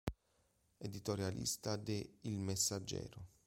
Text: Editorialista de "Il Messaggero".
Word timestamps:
Editorialista 0.79 1.75
de 1.77 2.15
"Il 2.21 2.39
Messaggero". 2.39 3.23